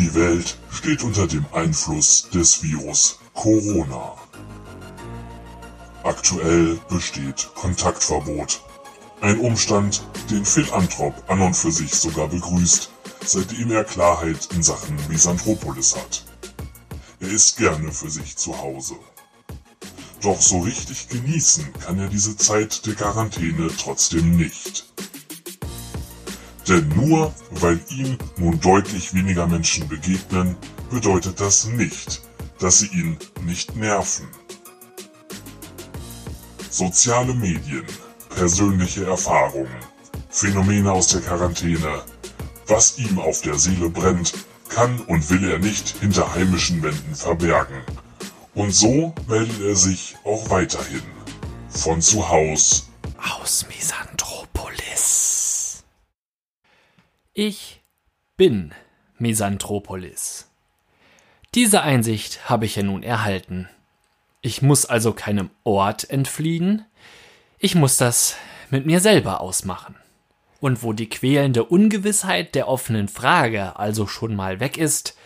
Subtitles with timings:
[0.00, 4.16] Die Welt steht unter dem Einfluss des Virus Corona.
[6.04, 8.62] Aktuell besteht Kontaktverbot.
[9.20, 12.90] Ein Umstand, den Philanthrop an und für sich sogar begrüßt,
[13.26, 16.24] seitdem er Klarheit in Sachen Misanthropolis hat.
[17.20, 18.94] Er ist gerne für sich zu Hause.
[20.22, 24.86] Doch so richtig genießen kann er diese Zeit der Quarantäne trotzdem nicht.
[26.70, 30.56] Denn nur weil ihm nun deutlich weniger Menschen begegnen,
[30.88, 32.22] bedeutet das nicht,
[32.60, 34.28] dass sie ihn nicht nerven.
[36.70, 37.84] Soziale Medien,
[38.36, 39.80] persönliche Erfahrungen,
[40.28, 42.02] Phänomene aus der Quarantäne,
[42.68, 44.32] was ihm auf der Seele brennt,
[44.68, 47.82] kann und will er nicht hinter heimischen Wänden verbergen.
[48.54, 51.02] Und so meldet er sich auch weiterhin.
[51.68, 52.88] Von zu Haus.
[53.18, 54.09] Aus Misanthropolis.
[57.42, 57.80] Ich
[58.36, 58.74] bin
[59.16, 60.50] Misanthropolis.
[61.54, 63.66] Diese Einsicht habe ich ja nun erhalten.
[64.42, 66.84] Ich muss also keinem Ort entfliehen,
[67.58, 68.36] ich muss das
[68.68, 69.96] mit mir selber ausmachen.
[70.60, 75.16] Und wo die quälende Ungewissheit der offenen Frage also schon mal weg ist,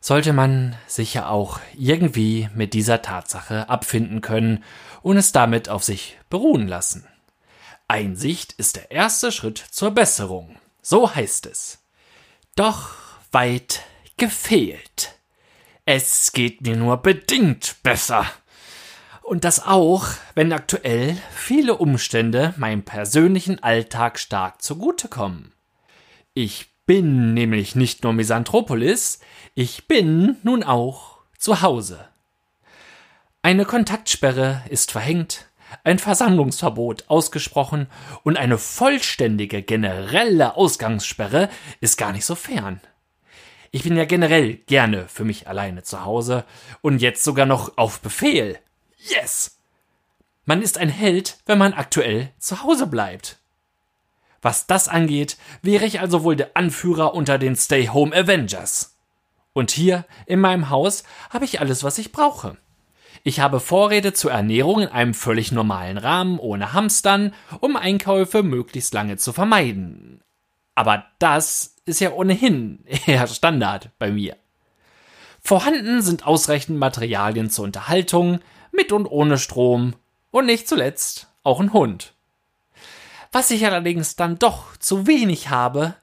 [0.00, 4.62] sollte man sich ja auch irgendwie mit dieser Tatsache abfinden können
[5.00, 7.06] und es damit auf sich beruhen lassen.
[7.88, 11.82] Einsicht ist der erste Schritt zur Besserung, so heißt es.
[12.54, 12.90] Doch
[13.32, 13.82] weit
[14.16, 15.18] gefehlt.
[15.86, 18.26] Es geht mir nur bedingt besser.
[19.22, 25.52] Und das auch, wenn aktuell viele Umstände meinem persönlichen Alltag stark zugutekommen.
[26.34, 29.20] Ich bin nämlich nicht nur Misanthropolis,
[29.54, 32.06] ich bin nun auch zu Hause.
[33.40, 35.46] Eine Kontaktsperre ist verhängt,
[35.82, 37.88] ein Versammlungsverbot ausgesprochen
[38.22, 41.48] und eine vollständige generelle Ausgangssperre
[41.80, 42.80] ist gar nicht so fern.
[43.70, 46.44] Ich bin ja generell gerne für mich alleine zu Hause
[46.80, 48.58] und jetzt sogar noch auf Befehl.
[48.98, 49.58] Yes!
[50.44, 53.38] Man ist ein Held, wenn man aktuell zu Hause bleibt.
[54.42, 58.94] Was das angeht, wäre ich also wohl der Anführer unter den Stay Home Avengers.
[59.54, 62.58] Und hier in meinem Haus habe ich alles, was ich brauche.
[63.26, 68.92] Ich habe Vorräte zur Ernährung in einem völlig normalen Rahmen, ohne Hamstern, um Einkäufe möglichst
[68.92, 70.20] lange zu vermeiden.
[70.74, 74.36] Aber das ist ja ohnehin eher Standard bei mir.
[75.40, 78.40] Vorhanden sind ausreichend Materialien zur Unterhaltung,
[78.72, 79.94] mit und ohne Strom
[80.30, 82.12] und nicht zuletzt auch ein Hund.
[83.32, 85.94] Was ich allerdings dann doch zu wenig habe,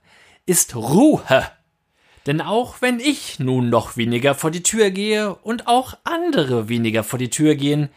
[0.48, 1.22] ist Ruhe.
[2.28, 7.04] Denn auch wenn ich nun noch weniger vor die Tür gehe und auch andere weniger
[7.04, 7.90] vor die Tür gehen,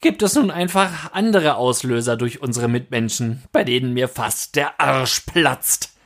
[0.00, 5.20] gibt es nun einfach andere Auslöser durch unsere Mitmenschen, bei denen mir fast der Arsch
[5.20, 5.96] platzt.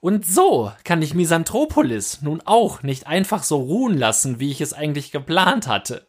[0.00, 4.72] Und so kann ich Misanthropolis nun auch nicht einfach so ruhen lassen, wie ich es
[4.72, 6.06] eigentlich geplant hatte.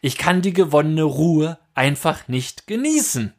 [0.00, 3.34] Ich kann die gewonnene Ruhe einfach nicht genießen.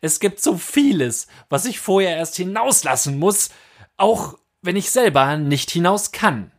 [0.00, 3.50] Es gibt so vieles, was ich vorher erst hinauslassen muss,
[3.96, 6.52] auch wenn ich selber nicht hinaus kann.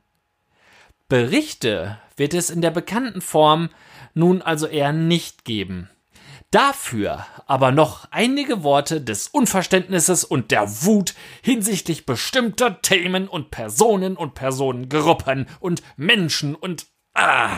[1.08, 3.70] Berichte wird es in der bekannten Form
[4.14, 5.90] nun also eher nicht geben.
[6.52, 14.16] Dafür aber noch einige Worte des Unverständnisses und der Wut hinsichtlich bestimmter Themen und Personen
[14.16, 16.86] und Personengruppen und Menschen und
[17.16, 17.58] ah,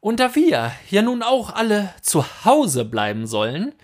[0.00, 3.74] und da wir ja nun auch alle zu Hause bleiben sollen,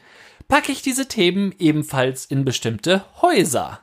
[0.49, 3.81] packe ich diese Themen ebenfalls in bestimmte Häuser.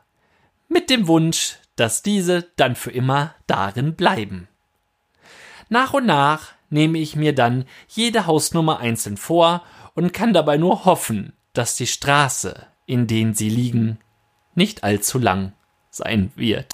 [0.67, 4.49] Mit dem Wunsch, dass diese dann für immer darin bleiben.
[5.69, 9.63] Nach und nach nehme ich mir dann jede Hausnummer einzeln vor
[9.95, 13.99] und kann dabei nur hoffen, dass die Straße, in denen sie liegen,
[14.53, 15.53] nicht allzu lang
[15.89, 16.73] sein wird.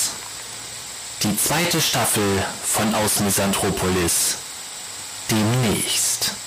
[1.23, 4.37] Die zweite Staffel von Aus Misanthropolis.
[5.29, 6.40] Demnächst.